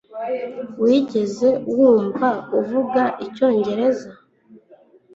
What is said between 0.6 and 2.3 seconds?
Wigeze wumva